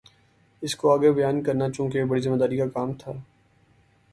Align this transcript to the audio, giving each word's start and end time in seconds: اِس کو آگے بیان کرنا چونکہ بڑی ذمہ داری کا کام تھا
اِس 0.63 0.73
کو 0.75 0.85
آگے 0.93 1.11
بیان 1.17 1.41
کرنا 1.43 1.69
چونکہ 1.75 2.03
بڑی 2.09 2.21
ذمہ 2.21 2.37
داری 2.39 2.57
کا 2.57 2.67
کام 2.73 2.93
تھا 2.99 3.11